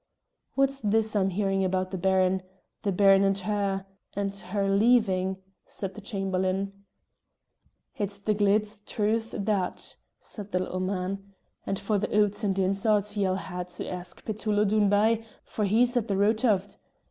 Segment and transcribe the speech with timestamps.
[0.55, 2.41] "What's this I'm hearing about the Baron
[2.81, 3.85] the Baron and her
[4.15, 6.73] and her, leaving?" said the Chamberlain.
[7.95, 11.35] "It's the glide's truth that," said the little man;
[11.67, 15.65] "and for the oots and ins o't ye'll hae to ask Petullo doon by, for
[15.65, 16.77] he's at the root o't.